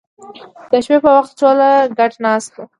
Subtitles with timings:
[0.71, 1.57] د شپې په وخت ټول
[1.97, 2.63] ګډ ناست وو